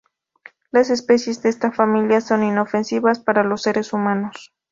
[0.71, 4.51] Las especies de esta familia son inofensivas para los seres humanos.